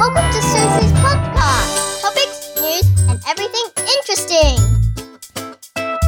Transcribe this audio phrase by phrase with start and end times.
[0.00, 2.00] Welcome to Susie's podcast.
[2.00, 4.56] Topics, news, and everything interesting.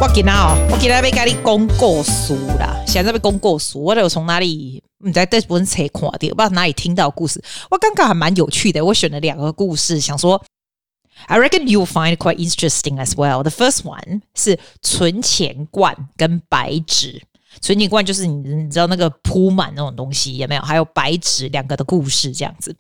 [0.00, 2.82] 我今天哦，我今天要跟你讲故事啦。
[2.86, 4.82] 现在要讲故事，我都有从哪里？
[4.98, 7.42] 你在这本册看到，我不知道哪里听到故事。
[7.70, 10.42] 我刚刚还蛮有趣的，我选了两个故事，想说，
[11.26, 13.42] I reckon you'll find quite interesting as well.
[13.42, 17.22] The first one 是存钱罐跟白纸。
[17.61, 20.61] 存钱罐就是你你知道那个铺满那种东西有没有？
[20.61, 22.75] 还有白纸两个的故事这样子。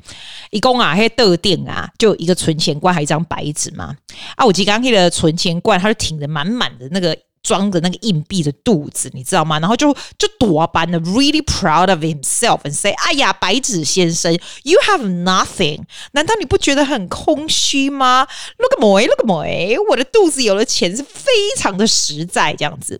[0.51, 3.95] 一共啊，还有特定啊，就一个存钱罐，还有一张白纸嘛。
[4.35, 9.59] 啊，我记刚那个存钱罐，它就挺着满满的那个装着那个硬币的肚子，你知道吗？
[9.59, 15.81] 然后就就多半的 really proud of himself and say，哎呀，白纸先生，you have nothing。
[16.13, 22.99] 难道你不觉得很空虚吗？Look at me，look at me，我的肚子有了钱是非常的实在，这样子。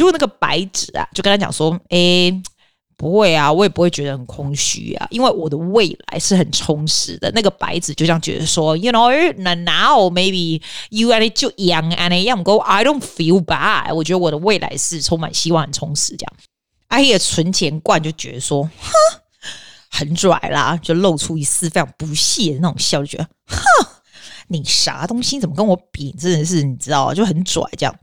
[0.00, 2.42] 结果那个白纸啊，就跟他讲说：“诶、欸，
[2.96, 12.56] 不会啊，我也不会觉得很空虚啊，因为我的未来是很充实的。”那个白纸就这样觉得说：“You know, now maybe you are too young and young go.
[12.60, 13.94] I don't feel bad。
[13.94, 16.32] 我觉得我的未来是充满希望、很充实。”这样，
[16.88, 19.20] 阿爷存钱罐就觉得说：“哼，
[19.90, 23.86] 很拽啦，就露出一丝非常不屑的那种笑，就觉得哼。”
[24.50, 25.38] 你啥东西？
[25.38, 26.10] 怎么跟我比？
[26.18, 27.94] 真的是你知道，就很拽这样。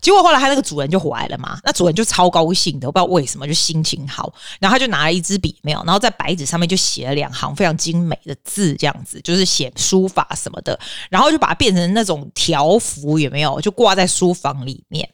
[0.00, 4.32] 结果后来他那个主人就回来了嘛，那主人就超高兴的，我不知道为什么，就心情好。
[4.60, 10.78] 然后他就拿了一支笔，没有，然后在白纸上面就写了两行非常精美的字，这样子就是写书法什么的。
[11.10, 13.60] 然后就把它变成那种条幅，有没有？
[13.60, 15.08] 就挂在书房里面。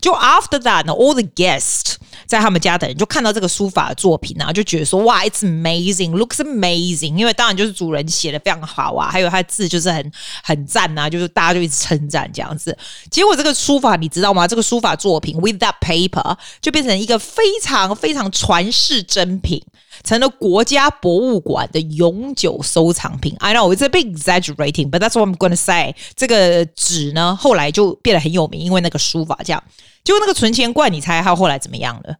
[0.00, 1.94] 就 after that 呢，all the guests
[2.26, 7.16] 在他们家的人就看到这个书法的作品然后就觉得说哇，it's amazing，looks amazing。
[7.16, 12.76] 因为当然就是主人写的非常好啊，还有他的字就是很很赞啊，就是大家就一直称赞这样子。
[13.10, 14.46] 结果这个书法你知道吗？
[14.46, 19.62] 这个书法作品 with that paper 就变成一个非常非常传世珍品。
[20.04, 23.34] 成了国家博物馆的永久收藏品。
[23.38, 25.94] I know it's a bit exaggerating, but that's what I'm going to say。
[26.14, 29.62] 这个纸呢，后来就变得很有名，因为那个书法家。
[30.04, 32.16] 结果那个存钱罐，你猜他后来怎么样了？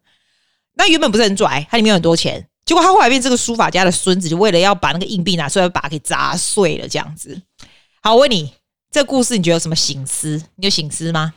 [0.75, 2.47] 那原本不是很拽，它里面有很多钱。
[2.65, 7.41] 结果他后来变这个书法家的孙子，就为了要把那个硬币拿出来，把它给砸碎了，这样子。
[8.01, 8.53] 好，我问你，
[8.91, 10.37] 这故事你觉得有什么醒思？
[10.55, 11.33] 你有醒思吗？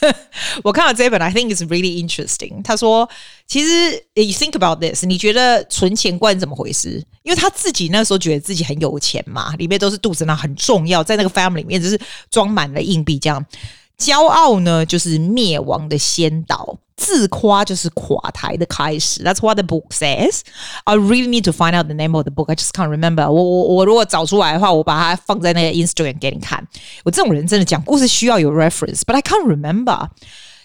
[0.62, 2.62] 我看到这本，I think it's really interesting。
[2.62, 3.08] 他说
[3.48, 7.02] ：“其实，you think about this，你觉得存钱罐怎么回事？
[7.22, 11.98] 因为他自己那时候觉得自己很有钱嘛，里面都是肚子，那很重要，在那个 family 里面就是
[12.30, 13.44] 装满了硬币，这样。”
[13.96, 19.22] 骄傲呢，就是灭亡的先导；自夸就是垮台的开始。
[19.22, 20.40] That's what the book says.
[20.84, 22.50] I really need to find out the name of the book.
[22.50, 23.30] I just can't remember.
[23.30, 26.66] 我我我如果找出来的话，我把它放在那个 Instagram 给你看。
[27.04, 30.08] 我这种人真的讲故事需要有 reference，but I can't remember。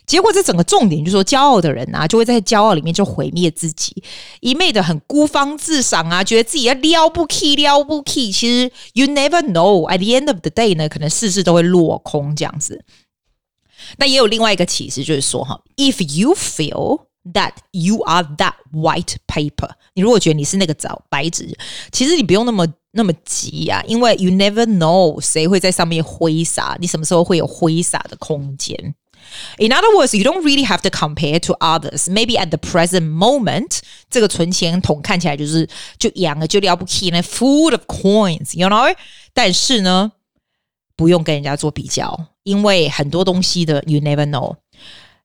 [0.06, 4.04] 结果这整个重点就是说，骄傲的人啊，就会在骄傲里面就毁灭自己，
[4.40, 8.32] 一昧的很孤芳自赏啊，觉得自己要了不起了不起。
[8.32, 12.84] 其实 you never know at the end of the day 呢，可能事事都会落空这样子。
[13.97, 21.57] 那也有另外一个启示，就是说哈，if you feel that you are that white paper，你如果觉得你是那个早白纸，
[21.91, 28.95] 其实你不用那么那么急啊，因为 you never know 谁会在上面挥洒，你什么时候会有挥洒的空间。
[29.59, 32.11] In other words, you don't really have to compare to others.
[32.11, 33.79] Maybe at the present moment，
[34.11, 35.67] 这个存钱筒看起来就是
[35.99, 38.95] 就洋了，就了不起呢，full of coins，you know？
[39.33, 40.13] 但是呢，
[40.95, 42.29] 不用跟人家做比较。
[42.50, 44.56] 因为很多东西的，you never know，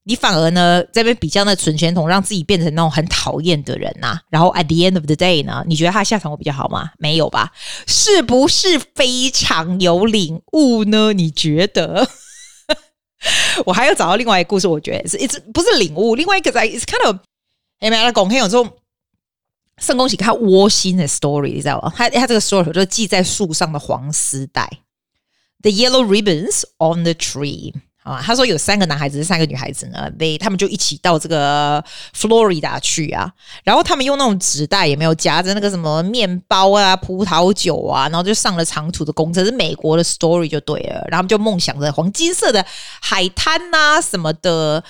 [0.04, 6.90] 你反而呢这边比较那存钱筒，让自己变成那种很讨厌的人呐、然后 at the end of the day 呢，你觉得他下场会比较好吗？
[6.98, 7.50] 没有吧？
[7.86, 11.14] 是不是非常有领悟呢？
[11.14, 12.06] 你觉得？
[13.64, 17.16] 我还要找到另外一个故事，我觉得是，it's 不是领悟，另外一个在，it's kind of，
[17.80, 18.70] 哎，没来讲，很有这种
[19.78, 21.90] 圣恭喜看窝心的 story，你知道吗？
[21.96, 24.68] 他他这个 story 就是系在树上的黄丝带。
[25.64, 31.82] The yellow ribbons on the tree 啊，他说有三个男孩子，三个女孩子呢，they 他们就一起到这个
[32.14, 33.32] Florida 去啊，
[33.62, 42.62] 然后他们用那种纸袋也没有夹着那个什么面包啊、葡萄酒啊，然后就上了长途的公车，是美国的 story 就对了，然后就梦想着黄金色的
[43.00, 44.84] 海滩呐、什么的。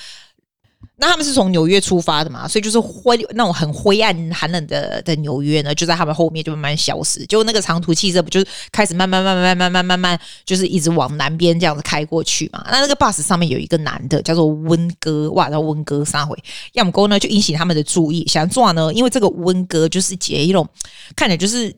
[0.97, 7.25] 那他们是从纽约出发的嘛，所以就是灰那种很灰暗寒冷的的纽约呢，就在他们后面就慢慢消失。
[7.27, 12.65] 结果那个长途汽车不就是开始慢慢慢慢慢慢慢慢，就是一直往南边这样子开过去嘛？
[12.71, 16.37] 那那个 bus 上面有一个男的叫做温哥，哇，叫温哥三回，
[16.73, 20.69] 要么沟呢就引起他们的注意，想做呢，因为这个温哥就是结一种
[21.17, 21.75] 看起来就是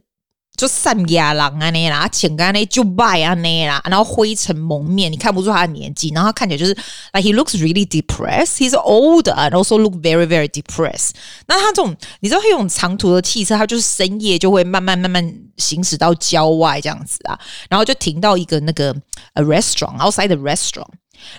[0.57, 6.73] 就散牙狼啊那啦，请干那就败啊那啦，然后灰尘蒙面，你看不出他的年纪，然后他看起来就是
[7.13, 8.57] ，like he looks really depressed.
[8.57, 11.11] He's old, and also look very very depressed.
[11.47, 17.39] 那他这种，你知道他用长途的汽车，他就是深夜就会慢慢慢慢行驶到郊外这样子啊，
[17.69, 18.95] 然后就停到一个那个
[19.35, 20.89] a restaurant outside the restaurant，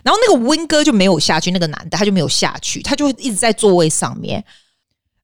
[0.03, 4.43] 然后那个温哥就没有下去，那个男的他就没有下去，他就一直在座位上面。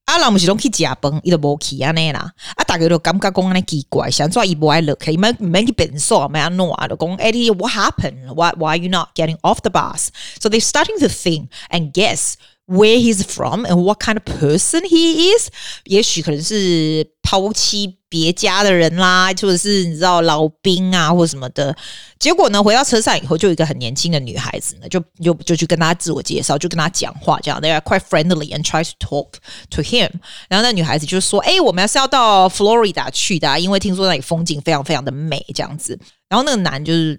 [0.05, 2.31] 啊，人不是拢去食饭，伊都无去安尼啦。
[2.55, 6.87] 啊，大家都感觉讲安尼奇怪，想做伊无爱落去，伊免免去变数，免安怎啊？
[6.87, 8.33] 就讲诶，what happened?
[8.33, 10.07] Why why you not getting off the bus?
[10.39, 12.33] So they starting to think and guess.
[12.71, 15.49] Where he's from and what kind of person he is？
[15.85, 21.74] 也许可能是 抛弃别家的人啦，或者是你知道老兵啊，或者什么的。
[22.20, 29.28] 结果呢，回到车上以后，就有一个很年轻的女孩子呢，就就就去跟他自我介绍，就跟他讲话，这样 they are quite friendly and try to talk
[29.70, 30.10] to him。
[30.48, 35.98] 然后那女孩子就说：“哎，我们要是要到 Florida 去的啊，因为听说那里风景非常非常的美，这样子。”
[36.28, 37.18] 然后那个男就是。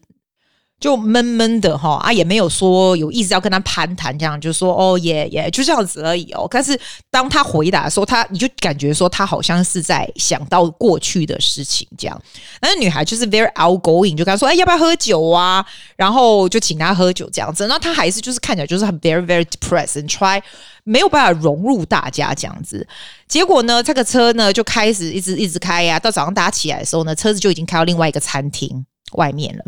[0.80, 6.46] 就闷闷的哈啊，也没有说有意思要跟他攀谈，这样就说哦也也就这样子而已哦。
[6.52, 6.80] 但是
[7.10, 12.22] 当他回答的时候，他你就感觉说他好像是在想到过去的事情这样。
[12.62, 15.66] 那女孩就是 very outgoing，就跟他说哎要不要喝酒啊？
[15.96, 17.68] 然后就请他喝酒这样子。
[17.68, 20.42] 那他还是就是看起来就是很 very very depressed and try
[20.84, 22.86] 没有办法融入大家这样子。
[23.28, 29.64] 结果呢，这个车呢就开始一直一直开呀、到早上大家起来的时候呢，车子就已经开到另外一个餐厅外面了。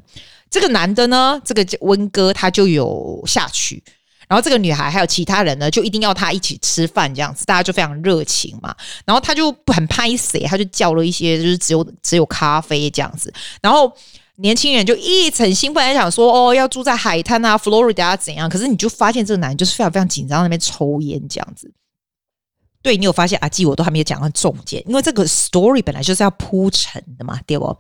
[0.50, 3.84] 这个男的呢，这个温哥他就有下去，
[4.28, 8.76] 然后这个女孩还有其他人呢，就一定要他一起吃饭这样子，大家就非常热情嘛。
[9.06, 13.34] 然后他就很拍谢，他就叫了一些，就是只有只有咖啡这样子。
[13.62, 13.92] 然后
[14.38, 18.50] 年轻人就一直很兴奋在想说，哦，要住在海滩啊，Florida 怎样？
[18.50, 21.72] 可是你就发现这个男人就是非常非常紧张，那边抽烟这样子。
[22.82, 27.78] 对，你有发现阿基我都还没有讲到重点，因为这个 story 本来就是要铺陈的嘛，对不？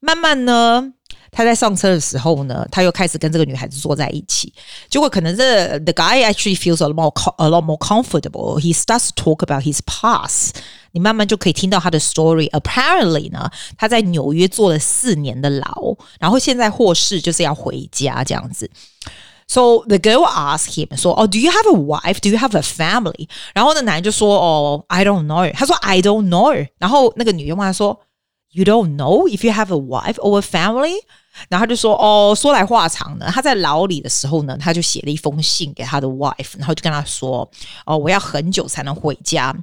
[0.00, 0.92] 慢慢呢。
[1.31, 4.51] 他在上车的时候呢，他又开始跟这个女孩子坐在一起。
[4.89, 8.59] 结果可能这 the guy actually feels a lot more a lot more comfortable.
[8.59, 10.51] He starts to talk about his past.
[10.91, 12.49] 你慢慢就可以听到他的 story.
[12.51, 18.69] Apparently 呢，他在纽约坐了四年的牢，然后现在获释就是要回家这样子。
[19.49, 22.19] So the girl asked him 说：“Oh, do you have a wife?
[22.19, 27.99] Do you have a family?” 然后那男人就说：“哦、oh, I don't know。”他说：“I don't know。”然后那个女人问他说：“
[28.51, 30.95] You don't know if you have a wife or a family?”
[31.48, 33.26] 然后他就说：“哦，说来话长呢。
[33.32, 37.48] 他在牢里的时候呢，他就写了一封信给他的 wife，然后就跟他说
[37.86, 39.54] ：‘哦，我要很久才能回家。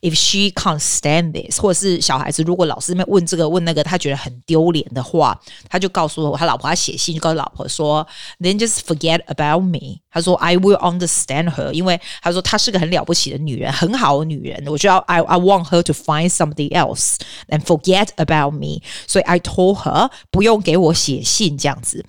[0.00, 5.38] ’If she can't stand this，或者是小孩子如果老是在问这个问那个，他觉得很丢脸的话，
[5.68, 8.06] 他就告诉我他老婆，他写信就告诉老婆说
[8.38, 14.63] ：‘Then just forget about me。’他说：‘I will understand her，因为他说她是个很了不起的女人，很好的女人。
[14.67, 17.15] 我就要 I I want her to find somebody else
[17.47, 18.81] and forget about me。
[19.07, 22.03] 所以 I told her 不用给我写。”写信这样子，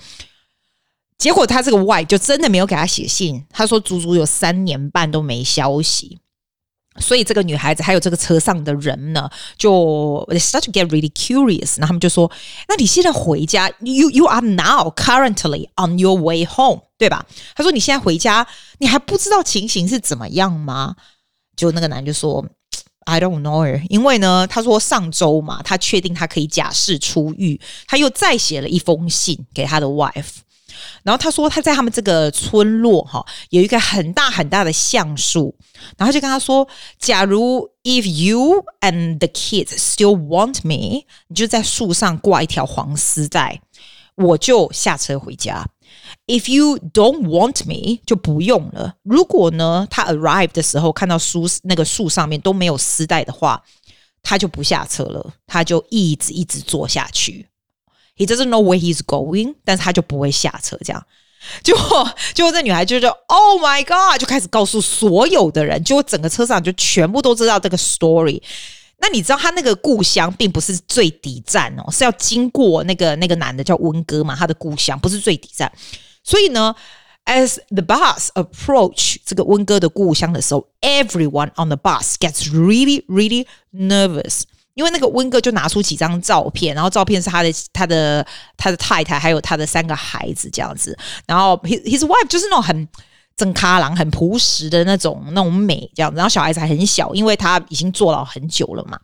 [1.18, 3.44] 结果他这个 wife 就真的没有给他写信。
[3.50, 6.18] 他说足足有三年半都没消息，
[6.99, 11.75] 所以这个女孩子还有这个车上的人呢，就 they start to get really curious。
[11.77, 12.29] 那他们就说
[12.67, 18.45] ：“那你现在回家，you you are now currently on your way home，对吧？”他说：“你现在回家，
[18.79, 20.95] 你还不知道情形是怎么样吗？”
[21.55, 22.45] 就那个男就说。
[23.03, 30.35] I don't know，因为呢，他说上周嘛，他确定他可以假释出狱，他又再写了一封信给他的 wife，
[31.03, 35.55] 然后他说他在他们这个村落哈有一个很大很大的橡树，
[35.97, 36.67] 然后就跟他说，
[36.99, 43.61] 假如 if you and the kids still want me，你就在树上挂一条黄丝带，
[44.15, 45.67] 我就下车回家。
[46.27, 48.95] If you don't want me，就不用了。
[49.03, 53.61] 如果呢，他 arrive 的时候看到树那个树上面都没有丝带的话，
[54.23, 57.47] 他就不下车了，他就一直一直坐下去。
[58.16, 60.78] He doesn't know where he's going，但是他就不会下车。
[60.84, 61.04] 这样，
[61.62, 61.76] 就
[62.34, 68.42] 就这女孩就说：“Oh my god！” 就开始告诉所有的人，就整个车上就全部都知道这个 story。
[68.98, 75.70] 那你知道他那个故乡并不是最底站哦，是要经过那个那个男的叫温哥嘛，他的故乡不是最底站。
[76.24, 76.74] 所以呢，
[77.26, 88.25] as the bus approach 这个温哥的故乡的时候，everyone on the bus gets really, really nervous， 因为那个温哥就拿出几张照片，然后照片是他的、他的、
[88.57, 92.87] 他的太太，还有他的三个孩子这样子，然后 his his wife 就是那种很
[93.35, 98.99] 正咖郎、很朴实的那种那种美这样子，然后小孩子还很小，因为他已经坐牢很久了嘛。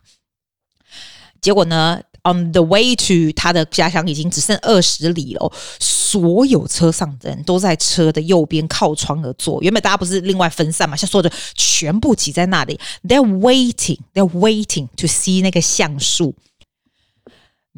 [1.40, 9.62] 结果呢？On the way to 他的家乡已经只剩二十里了，所有车上的人都在车的右边靠窗而坐。
[9.62, 12.78] 原本大家不是另外分散嘛，像说的全部挤在那里。
[13.02, 16.34] They're waiting, they're waiting to see 那个橡树。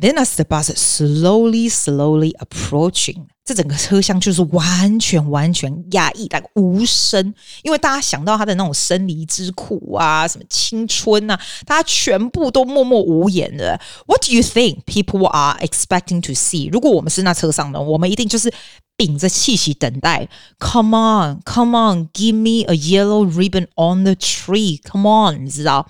[0.00, 13.80] Then as the bus slowly, slowly approaching，这整个车厢就是完全完全压抑，但无声，因为大家想到他的那种生离之苦啊，什么青春啊，大家全部都默默无言的。
[14.06, 16.70] What do you think people are expecting to see？
[16.70, 18.54] 如果我们是那车上的，我们一定就是
[18.96, 20.28] 屏着气息等待。
[20.60, 24.80] Come on, come on, give me a yellow ribbon on the tree.
[24.84, 25.88] Come on，你知道，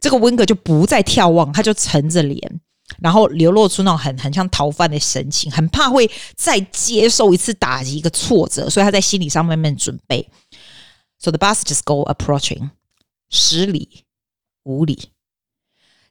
[0.00, 2.60] 这个温格就不再眺望，他就沉着脸。
[3.00, 10.28] 然后流露出那种很很像逃犯的神情，很怕会再接受一次打击，一个挫折，所以他在心理上慢慢准备。
[11.18, 12.70] So the bus just go approaching，
[13.30, 14.04] 十里、
[14.64, 15.10] 五里，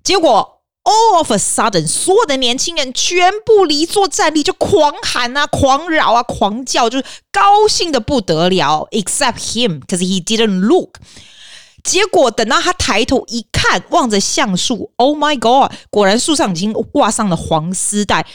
[0.03, 10.97] 结果 all of a sudden，所有的年轻人全部离座站立，就狂喊啊、狂扰啊、狂叫，就是高兴的不得了，except him，because he didn't look。
[11.83, 15.71] 结果等到他抬头一看，望着橡树，Oh my God！
[15.89, 18.25] 果然树上已经挂上了黄丝带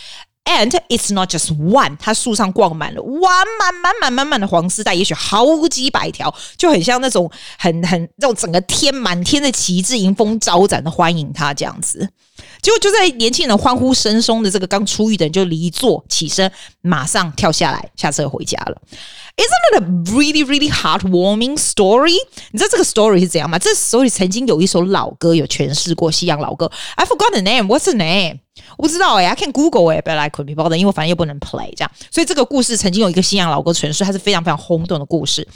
[0.44, 12.10] ，and it's not just one，他树上挂满了完满满满满满的黄丝带，也许好几百条，就很像那种很很那种整个天满天的旗帜迎风招展的欢迎他这样子。
[12.62, 18.80] 结果就在年轻人欢呼声中的这个刚出狱的人就离座起身，马上跳下来下车回家了。
[19.36, 22.16] Isn't it a really, really heartwarming story？
[22.50, 23.56] 你知道这个 story 是怎样吗？
[23.56, 26.70] 这所以曾经有一首老歌有诠释过西洋老歌。
[26.96, 27.66] I forgot the name.
[27.66, 28.40] What's the name？
[28.76, 31.90] 我不知道哎、，I can Google 哎，but I couldn't be bothered，因为反正又不能 play 这样。
[32.10, 35.46] 所以这个故事曾经有一个西洋老歌诠释，它是非常非常轰动的故事。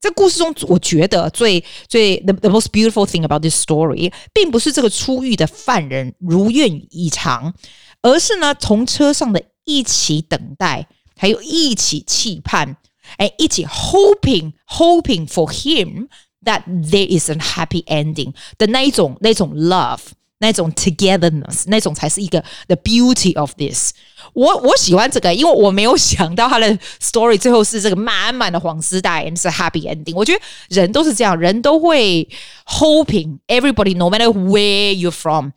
[0.00, 7.54] 这故事中，我觉得最最 the the most beautiful thing about this story，并不是这个出狱的犯人如愿以偿，
[8.02, 10.86] 而是呢，从车上的一起等待，
[11.16, 12.76] 还有一起期盼。
[13.18, 16.08] 哎，一起 hoping hoping for him
[16.42, 20.00] that there is a happy ending 的那一种那一种 love
[20.43, 23.91] 那种 togetherness 那种才是一个 the beauty of this。
[24.33, 30.15] 我我喜欢这个，因为我没有想到他的 story 最后是这个满满的黄丝带，and 是 happy ending。
[30.15, 30.39] 我觉得
[30.69, 32.27] 人都是这样，人都会
[32.67, 35.49] hoping everybody no matter where you're from，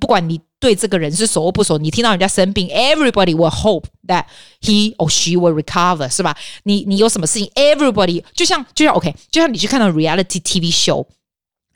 [0.00, 0.40] 不管你。
[0.60, 4.24] 对这个人是熟或不熟，你听到人家生病，everybody will hope that
[4.62, 6.34] he or she will recover，是吧？
[6.62, 11.04] 你你有什么事情，everybody 就像就像 OK，就像你去看到 reality TV show。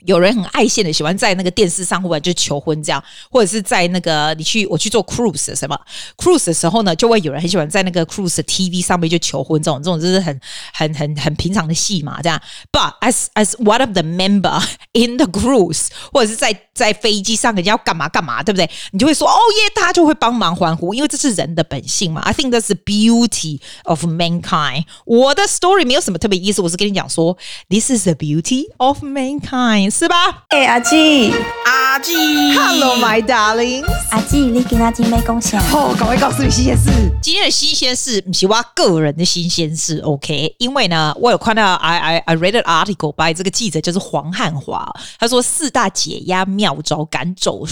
[0.04, 5.78] 有人很爱现的，喜欢在那个电视上或者就求婚这样，或者是在那个你去我去做 cruise 什么
[6.16, 10.40] cruise 的时候呢，就会有人很喜欢在那个 cruise TV 上面就求婚，这种这种就是很
[10.72, 12.40] 很很很平常的戏嘛，这样。
[12.70, 18.68] But as as one of the member in the cruise，或者是在在飞机上人家要干嘛干嘛，对不对？
[18.92, 22.20] 你就会说哦耶，大家就会帮忙欢呼，因为这是人的本性嘛。
[22.22, 24.84] I think that's the beauty of mankind。
[25.04, 27.36] 我的 story 没有什么特别意思，我是跟你讲说
[27.68, 29.93] ，this is the beauty of mankind。
[29.96, 30.42] 是吧？
[30.48, 31.32] 哎、欸，阿基，
[31.64, 32.12] 阿基
[32.52, 36.90] ，Hello my darling，阿基，你今天没贡献哦，赶快告诉你新鲜事。
[37.22, 40.56] 今天的新鲜事不是我个人的新鲜事，OK？
[40.58, 44.84] 因为呢，我有看到 I I I read an article by 这个记者就是黄汉华，
[45.20, 47.64] 他说四大解压妙招赶走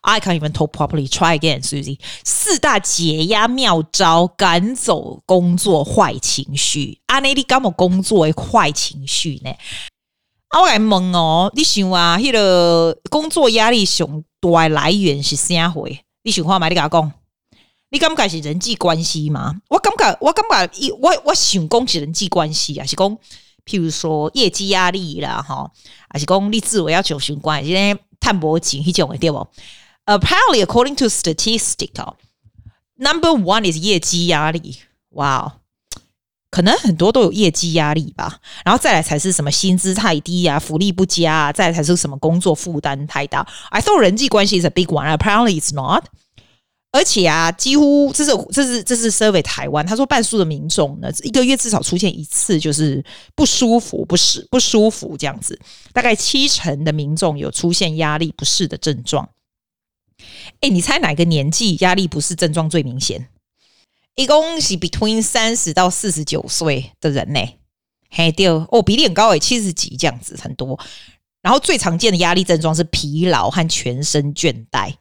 [0.00, 1.06] ，I can't even talk properly.
[1.06, 1.98] Try again, Susie。
[2.24, 7.00] 四大解压妙招赶走工作坏情绪。
[7.08, 9.50] 阿内利干嘛工作的坏情绪呢？
[10.48, 15.86] 啊，我来问哦，你想啊，迄个工作压力上大来源是啥货？
[16.22, 16.68] 你想看嘛？
[16.68, 17.12] 你甲我讲，
[17.90, 19.60] 你感觉是人际关系吗？
[19.68, 23.18] 我感觉，我感觉，我我想讲是人际关系啊，是讲，
[23.66, 25.70] 譬如说业绩压力啦，哈，
[26.08, 29.46] 还是讲你自我要求相关，今天探薄钱迄种的对无
[30.06, 32.14] ？Apparently, according to statistics,
[32.96, 34.78] number one is 业绩压力。
[35.10, 35.52] 哇哦！
[36.50, 43.46] 可能很多都有业绩压力吧，然后再来才是什么薪资太低啊，福利不佳啊，再来才是什么工作负担太大。
[43.70, 46.04] I thought 人际关系 is a big one, apparently it's not。
[46.90, 55.60] 而且啊，几乎这是这是这是 survey 台湾，他说半数的民众呢，一个月至少出现一次就是不舒服、不适、不舒服这样子。
[55.92, 59.28] 大概七成的民众有出现压力不适的症状。
[60.60, 63.28] 哎，你猜哪个年纪压力不适症状最明显？
[64.18, 67.40] 一共是 between 三十到四十九岁的人呢，
[68.10, 70.76] 嘿，对哦，比例很高诶，七十几这样子很多。
[71.40, 74.92] 然后最常见的压力症状是疲劳和全身倦怠。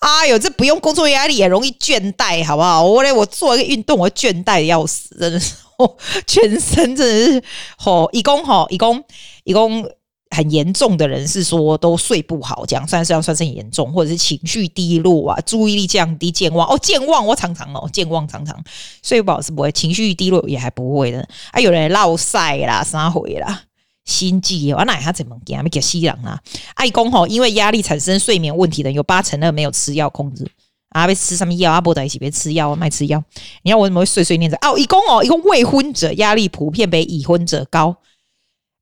[0.00, 2.84] 哎呦，这不用工作压力也容易倦怠，好不好？
[2.84, 5.96] 我嘞，我做一个运动，我倦怠的要死，真的是，哦，
[6.26, 7.42] 全身真的是，
[7.78, 9.02] 吼，一共吼，一共
[9.44, 9.90] 一共。
[10.30, 18.62] 很严重的人是说都睡不好，这样算是要算是很严重，或者是情绪低落啊，注意力降低，健忘哦，健忘我常常哦，健忘常常
[19.02, 21.58] 睡不好是不会，情绪低落也还不会的啊。
[21.58, 23.62] 有人落晒啦，啥回啦，
[24.04, 25.62] 心悸，我哪他怎么讲？
[25.64, 26.38] 没给吸氧啊？
[26.74, 30.46] 爱公吼，因为压力产生睡眠问题的有八成的没有吃药控制，
[30.90, 31.80] 啊，被吃什么药啊？
[31.80, 33.24] 不得一起别吃药，卖吃药。
[33.62, 34.56] 你看我怎么会碎碎念着？
[34.60, 37.96] 哦，一共哦，一共未婚者压力普遍比已婚者高。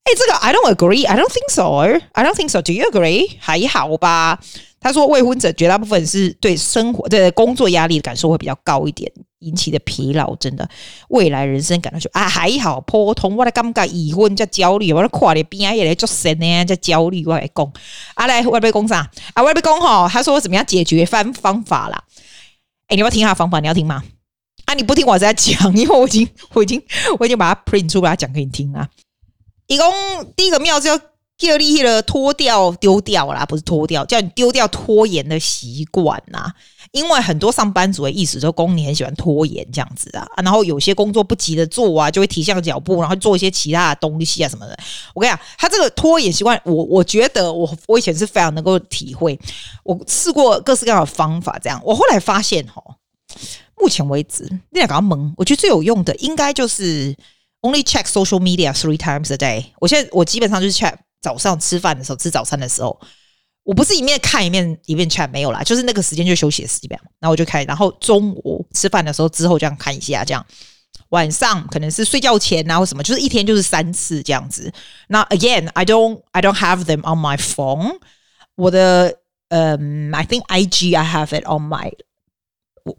[0.06, 1.04] 哎，这个 I don't agree.
[1.04, 1.80] I don't think so.
[2.12, 2.62] I don't think so.
[2.62, 3.28] Do you agree?
[3.40, 4.38] 还好吧。
[4.78, 9.10] 他说未婚者绝大部分是对生活、对工作压力的感受会比较高一点，
[9.40, 10.68] 引起的疲劳真的
[11.08, 13.36] 未来人生感到就啊还好普通。
[13.36, 17.26] 我的感觉已婚叫焦虑，我的跨的边也来做神呢叫焦虑。
[17.26, 17.72] 我来讲，
[18.14, 19.10] 啊来我要讲啥？
[19.34, 22.04] 啊我要讲哈，他说怎么样解决方方法啦？
[22.86, 24.04] 哎，你要听他方法，你要听吗？
[24.66, 26.80] 啊你不听我在讲，因为我已经我已经
[27.18, 28.88] 我已经把它 print 出来讲给你听啊。
[29.66, 29.86] 一共
[30.36, 31.00] 第一个妙招。
[31.38, 36.50] 叫你了脱掉丢掉啦，不是脱掉，叫你丢掉拖延的习惯呐。
[36.92, 44.78] 因为很多上班族的意思，说工你很喜欢拖延这样子啊，然后有些工作不急着做啊，就会提下脚步，然后做一些其他的东西啊什么的。
[45.12, 49.38] 我跟你讲，他这个拖延习惯，我我觉得我我以前是非常能够体会。
[49.84, 52.82] 我试过各式各样的方法，这样我后来发现哈，
[53.78, 57.14] 目前为止那两个蒙，我觉得最有用的应该就是
[57.62, 59.66] only check social media three times a day。
[59.80, 60.94] 我现在我基本上就是 check。
[61.22, 62.96] 早上吃饭的时候，吃早餐的时候，
[63.64, 70.46] 我不是一面看一面一面 chat 没有啦，就是那个时间就休息的时间，然后我就开，然后中午吃饭的时候之后这样看一下，这样
[71.08, 74.72] 晚上可能是睡觉前啊或什么，就是一天就是三次这样子。
[75.08, 77.98] 那 again I don't I don't have them on my phone，
[78.54, 81.90] 我的嗯、um, I think IG I have it on my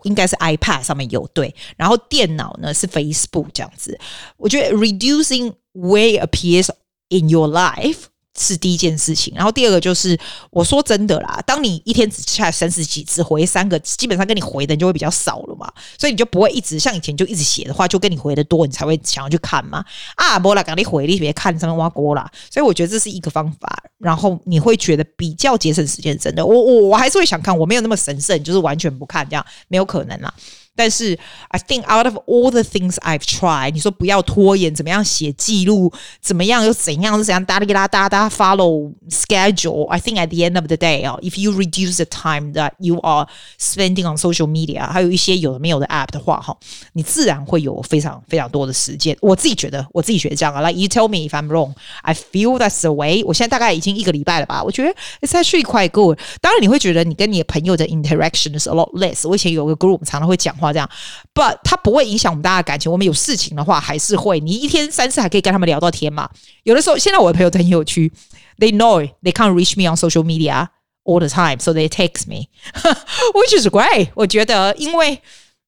[0.04, 4.00] 应该是 iPad 上面有对，然后电脑呢是 Facebook 这样子。
[4.38, 6.70] 我觉得 reducing way appears
[7.10, 8.06] in your life。
[8.38, 10.18] 是第一件事情，然后第二个就是
[10.52, 19.84] 我说真的啦，当你一天只下三十几次，回三个，基本上跟你回的人就会比较少了嘛，所以你就不会一直像以前就一直写的话，就跟你回的多，你才会想要去看嘛。
[20.16, 22.30] 啊，不啦，赶紧回，你别看上面挖锅啦。
[22.52, 26.46] 所以我觉得这是一个方法，然后你会觉得比较节省时间，真的。
[26.46, 30.34] 我我我还是会想看，我没有那么神圣，就是完全不看这样，没有可能啦。
[30.77, 40.67] 但是，I think out of all the things I've tried，你说不要拖延，怎么样写记录，怎么样又怎样，是怎样哒哩啦哒哒 follow schedule。I think at the end of
[40.67, 43.27] the day 啊，if you reduce the time that you are
[43.61, 46.57] spending on social media，还有一些有的没有的 app 的话，哈，
[46.95, 49.15] 你自然会有非常非常多的时间。
[49.21, 50.63] 我自己觉得，我自己觉得这样啊。
[50.63, 53.23] Like you tell me if I'm wrong，I feel that's the way。
[53.25, 54.89] 我现在大概已经一个礼拜了吧，我觉得
[55.21, 56.19] it's actually quite good。
[56.41, 59.29] 当然，你会觉得你跟你的朋友的 interaction is a lot less。
[59.29, 60.63] 我以前有个 group 常常会讲话。
[60.67, 60.91] 这样，
[61.35, 62.91] but 它不会影响我们大家的感情。
[62.91, 64.41] 我们有事情的话，还是会。
[64.41, 66.29] 你一天三次还可以跟他们聊到天嘛？
[66.63, 68.11] 有的时候，现在我的朋友都很有趣，
[68.59, 70.69] they know they can't reach me on social media
[71.05, 72.47] all the time, so they text me,
[73.35, 74.09] which is great。
[74.15, 75.21] 我觉得，因为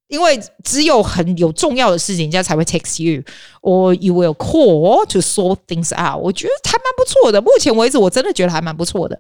[0.09, 6.21] 因为只有很有重要的事情，人家才会 text you，or you will call to sort things out。
[6.23, 7.41] 我觉得还蛮不错的。
[7.41, 9.19] 目前为止，我真的觉得还蛮不错的。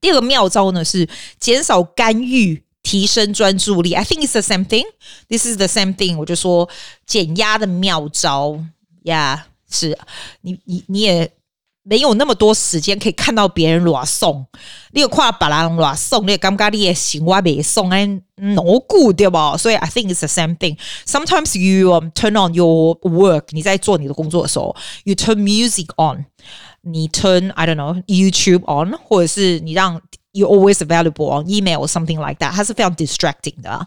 [0.00, 1.08] 第二个妙招呢是
[1.38, 2.63] 减少干预。
[2.84, 4.84] 提升专注力，I think it's the same thing.
[5.28, 6.16] This is the same thing.
[6.16, 6.68] 我就说
[7.06, 8.58] 减压的妙招
[9.02, 9.98] 呀，yeah, 是
[10.40, 11.30] 你你你也
[11.82, 14.46] 没有那么多时间可以看到别人乱送，
[14.92, 19.56] 你有看别人乱送，你也感觉你也行我没送哎，no good 对吧？
[19.58, 20.78] 所以 I think it's the same thing.
[21.06, 26.24] Sometimes you、um, turn on your work，你在做你的工作的时候，you turn music on，
[26.80, 30.00] 你 turn I don't know YouTube on，或者是你让。
[30.34, 33.86] You always available on email or something like that，它是非常 distracting 的啊。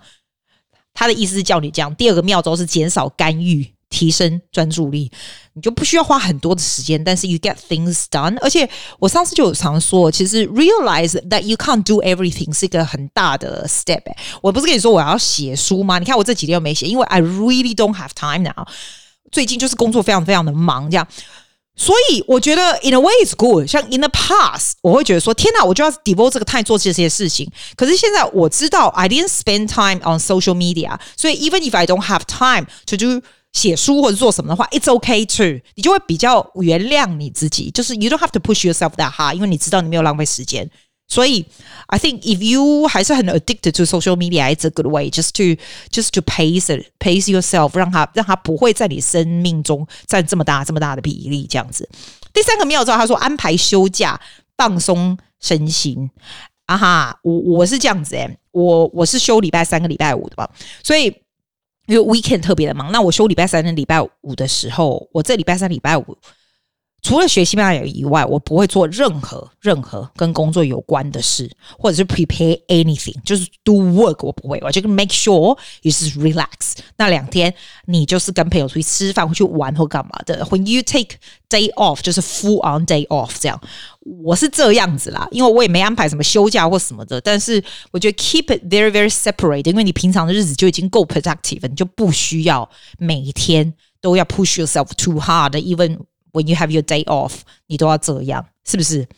[0.93, 1.95] 他的意思是叫你这样。
[1.95, 5.11] 第二个妙招是减少干预，提升专注力。
[5.53, 8.37] 你就不需要花很多的时间，但是 you get things done。
[8.41, 14.03] 而且我上次就有常说，其实 realize that you can't do everything 是一个很大的 step。
[14.41, 15.97] 我不是跟你说我要写书吗？
[15.97, 18.67] 你看我这几天又没写，因为 I really don't have time now。
[19.31, 21.07] 最近就是工作非常非常的忙，这样。
[21.78, 23.66] 所以我觉得，in a way is good。
[23.68, 27.48] 像 in the past，我会觉得说，天哪，我就要 devote 这个 time 做这些事情。
[27.76, 30.98] 可是现在我知道，I didn't spend time on social media。
[31.16, 35.60] 所以 even if I don't have time to do 写书或者做什么的话，it's okay too。
[35.76, 40.68] 你就会比较原谅你自己，就是 you don't have to push yourself that hard，因为你知道你没有浪费时间。
[41.08, 41.44] 所以
[41.86, 46.10] ，I think if you 还是很 addicted to social media, it's a good way just to just
[46.12, 46.66] to pace
[46.98, 51.46] pace yourself，让它让它不会在你生命中占这么大这么大的比例。
[51.48, 51.88] 这样子，
[52.32, 54.20] 第三个妙招，他说安排休假
[54.56, 56.10] 放松身心。
[56.66, 60.50] 啊哈，我我是这样子诶、我我是休礼拜三个礼拜五的吧，
[60.82, 61.06] 所以
[61.86, 66.04] 因为 weekend 特别的忙，那我休礼拜三跟礼拜五的时候，我这礼拜三礼拜五。
[67.08, 74.60] 除了学西班牙语以外，我不会做任何任何跟工作有关的事，或者是 prepare anything，就是 do work，我不会。
[74.62, 76.74] 我就 make sure you just relax。
[76.98, 77.54] 那两天
[77.86, 80.44] 你就是跟朋友出去吃饭，或去玩或干嘛的。
[80.50, 81.16] When you take
[81.48, 83.58] day off，就是 full on day off，这样
[84.02, 87.18] 我是这样子啦，因为我也没安排什么休假或什么的。
[87.22, 92.68] 但是我觉得 keep it very very separate，因为你平常的日子就已经够 productive，你就不需要
[92.98, 96.00] 每天都要 push yourself too hard，even。
[96.38, 97.32] When you have your day off，
[97.66, 99.08] 你都要这样，是不是？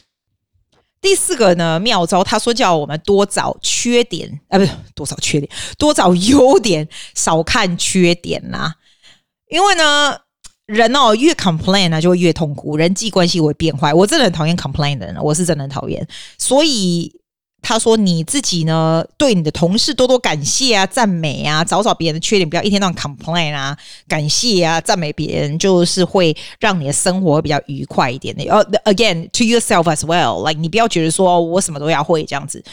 [1.02, 8.74] 第四个呢，妙招，他说叫我们多找缺点，啊，不是多找缺点，多找优点，少看缺点呐、啊。
[9.48, 10.18] 因为呢，
[10.66, 13.92] 人哦越 complain 呢，就会越痛苦，人际关系会变坏。
[13.92, 17.19] 我真的很讨厌 complain 的人，我是真的很讨厌，所以。
[17.62, 23.76] 他说：“你自己呢，对你的同事多多感谢啊，赞美啊，找找别人的缺点，不要一天到晚 complain 啊，
[24.08, 28.44] 感谢啊，赞美别人，就是会让你的生活比较愉快一点的。
[28.44, 32.64] 呃、，again to yourself as well，like 你不要觉得说我什么都要会这样子，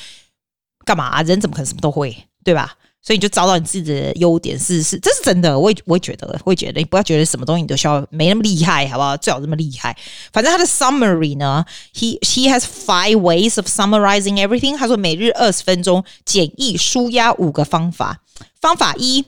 [0.85, 1.21] 干嘛？
[1.21, 2.75] 人怎么可能什么都会，对吧？”
[3.07, 5.57] 所以你就找到你自己的优点，是是，这是真的。
[5.57, 9.15] 我也我也觉得，我也觉得，你不要觉得什么东西你都需要没那么厉害，好不好？
[9.15, 9.95] 最好这么厉害。
[10.33, 14.75] 反正他的 summary 呢，he he has five ways of summarizing everything。
[14.75, 18.19] 他说每日二十分钟，简易舒压五个方法。
[18.59, 19.23] 方法一，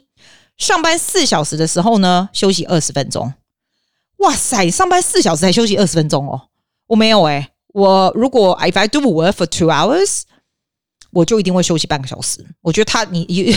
[0.58, 3.34] 上班四小时的时候呢，休息二十分钟。
[4.18, 6.42] 哇塞，上班四小时才休息二十分钟哦？
[6.88, 10.24] 我没有诶、我如果 if I do work for two hours。
[11.12, 12.46] 我就一定会休息半个小时。
[12.62, 13.54] 我觉得他你，you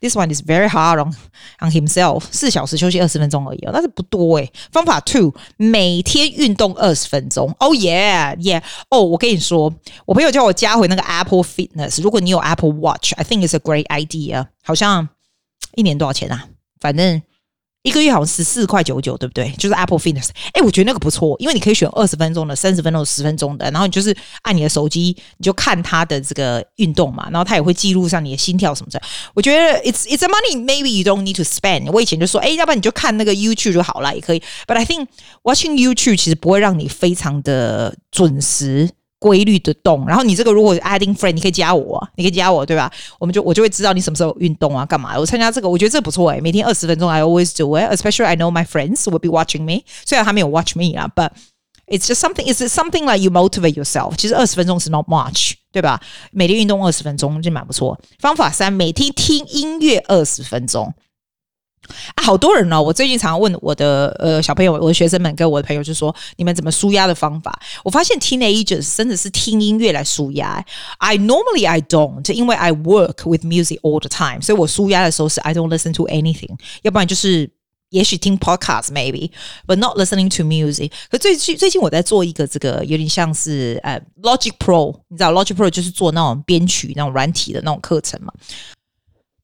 [0.00, 1.14] this one is very hard on
[1.60, 2.24] on himself。
[2.30, 4.52] 四小时休息二十分钟而已，但是不多诶。
[4.70, 7.54] 方法 two，每天运动二十分钟。
[7.58, 8.62] Oh yeah yeah。
[8.90, 12.02] 哦，我跟你说，我朋友叫我加回那个 Apple Fitness。
[12.02, 14.46] 如果你有 Apple Watch，I think it's a great idea。
[14.62, 15.08] 好像
[15.74, 16.48] 一年多少钱啊？
[16.80, 17.22] 反正。
[17.84, 19.50] 一个月好像十四块九九，对不对？
[19.58, 20.30] 就是 Apple Fitness。
[20.54, 29.00] 哎，我觉得那个不错，因为你可以选二十分钟的、三十分钟、十分钟的，然后你就是按你的手机，你就看它的这个运动嘛，然后它也会记录上你的心跳什么的。
[29.34, 31.90] 我觉得 it's it's a money maybe you don't need to spend。
[31.92, 34.42] 我以前就说，哎，要不然你就看那个 YouTube 就好了，也可以。
[34.66, 35.08] But I think
[35.42, 38.88] watching YouTube 其实不会让你非常的准时。
[39.18, 42.92] 规律的动，然后你这个如果 adding friend，你可以加我，你可以加我，对吧？
[43.18, 45.18] 我们就我就会知道你什么时候运动啊，干嘛？
[45.18, 47.90] 我参加这个，我觉得这不错诶，每天二十分钟，I always do it.
[47.90, 51.30] Especially I know my friends will be watching me，虽然他没有 watch me 啊，but
[51.86, 52.44] it's just something.
[52.52, 54.16] It's something like you motivate yourself。
[54.16, 56.00] 其实二十分钟是 not much，对吧？
[56.30, 57.98] 每天运动二十分钟就蛮不错。
[58.18, 60.92] 方法三，每天听音乐二十分钟。
[62.14, 62.82] 啊，好多人呢、哦！
[62.82, 67.58] 我最近常问我的呃小朋友、我的学生们跟我的朋友，就说你们怎么舒压的方法？
[67.82, 70.64] 我发现 teenagers 真的是听音乐来舒压。
[70.98, 77.50] I normally I don't，因为 I work with music all the time，所以我舒压的时候是 I don't listen to anything，要不然就是
[77.90, 80.90] 也许听 podcast maybe，but not listening to music。
[81.10, 88.32] 可最近最近我在做一个这个有点像是呃 Logic Pro，你知道 Logic Pro 就是做那种编曲那种软体的那种课程嘛。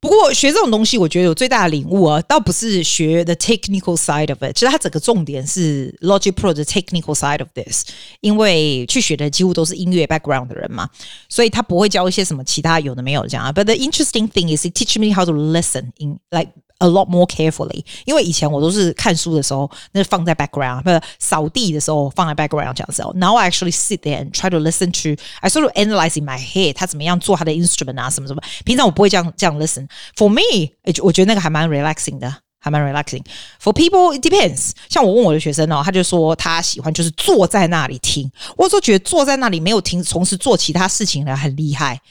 [0.00, 7.84] 不过学这种东西，我觉得有最大的领悟啊，倒不是学 the technical side of it，其实它整个重点是 Logic Pro 的 technical side of this，
[8.20, 10.88] 因为去学的几乎都是音乐 background 的人嘛，
[11.28, 13.52] 所以他不会教一些什么其他有的没有这样啊。
[13.52, 17.25] But the interesting thing is it teach me how to listen in like a lot more
[17.25, 23.13] carefully，因为以前我都是看书的时候，那放在 background，不是扫地的时候放在 background 这样子哦。
[23.15, 26.37] Now I actually sit there and try to listen to, I sort of analyze in my
[26.37, 28.41] head，他怎么样做他的 instrument 啊，什么什么。
[28.65, 34.71] 平常我不会这样这样 listen。For me，我觉得那个还蛮 relaxing 的，还蛮 relaxing。For people it depends。
[34.89, 42.01] 像我问我的学生哦，他就说他喜欢就是坐在那里听，我说觉得坐在那里没有听，同时做其他事情的很厉害。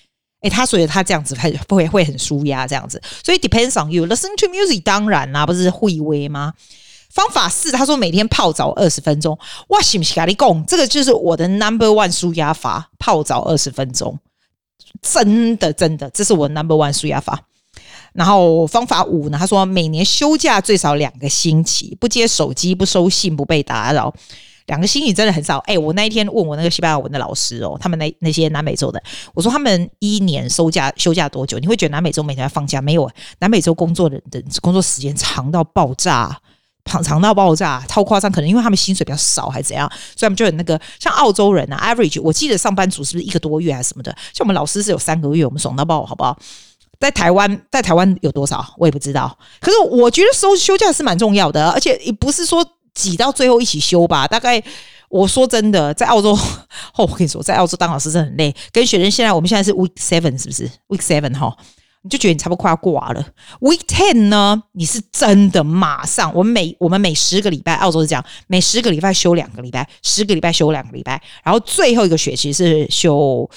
[0.42, 6.54] 诶，他所以他这样子会会会很舒压这样子，所以 depends on you listen to music 当然啦，不是会微吗？
[7.10, 9.38] 方法四，他说每天泡澡二十分钟，
[9.70, 10.16] 哇，行不行？
[10.16, 14.18] 咖喱贡，这个就是我的 number one 舒压法，泡澡二十分钟，
[15.02, 17.42] 真的真的，这是我 number one 舒压法。
[18.14, 24.14] 然后方法五呢，他说每年休假最少两个星期，不接手机，不收信，不被打扰。
[24.70, 29.02] 两个星期真的很少，哎，我那一天问我那个西班牙文的老师哦，他们那那些南美洲的，
[29.34, 31.58] 我说他们一年收假休假多久？
[31.58, 32.80] 你会觉得南美洲每天要放假？
[32.80, 36.40] 没有，南美洲工作的的工作时间长到爆炸，
[36.86, 38.32] 长长到爆炸，超夸张。
[38.32, 44.16] 可能因为他们薪水比较少，还是怎样，所以他们就有那个像澳洲人啊，average，我记得上班族是不是一个多月还是什么的？
[44.34, 46.38] 像我们老师是有三个月，我们爽到爆，好不好？
[47.00, 48.64] 在台湾，在台湾有多少？
[48.78, 49.36] 我也不知道。
[49.60, 52.64] 可是我觉得收休假是蛮重要的，而且也不是说。
[53.00, 54.62] 挤到最后一起休吧，大概
[55.08, 56.38] 我说真的，在澳洲，
[56.98, 58.54] 我跟你说，在澳洲当老师真的很累。
[58.74, 61.56] 跟学生现在，我们现在是 week seven，是不是 week seven 哈？
[62.02, 63.26] 你就觉得你差不多快要挂了。
[63.62, 73.50] week ten 呢，你是真的马上，我们每我们每十个礼拜，澳洲是这样，每十个礼拜休两个礼拜，十个礼拜休两个礼拜，然后最后一个学期是休。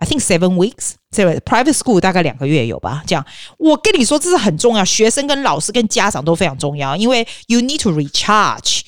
[0.00, 3.02] I think seven weeks，这个 private school 大概两个月有吧。
[3.06, 3.22] 这样，
[3.58, 8.80] 我跟你说，这是很重要，学生跟老师跟家长都非常重要，因为 you need to recharge，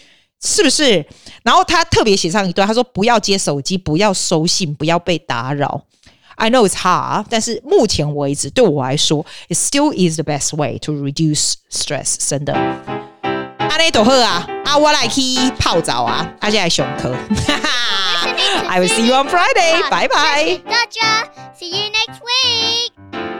[0.42, 1.04] 是不是？
[1.42, 5.82] 然后他特别写上一段，他说不要接手机，不要收信，不要被打扰。
[6.36, 12.16] I know it's hard，但是目前为止对我来说，it still is the best way to reduce stress。
[12.26, 12.54] 真的，
[13.58, 15.20] 阿内多喝啊，阿瓦来去
[15.58, 17.14] 泡澡啊，而且还熊科。
[18.72, 19.82] I will see you on Friday.
[19.90, 20.62] Bye bye.
[20.64, 21.54] Gotcha.
[21.54, 23.31] See you next week.